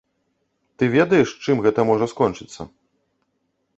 Ты 0.77 0.83
ведаеш, 0.95 1.29
чым 1.47 1.61
гэта 1.67 1.79
можа 1.93 2.05
скончыцца? 2.15 2.61